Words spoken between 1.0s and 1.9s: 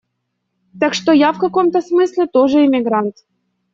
я в каком-то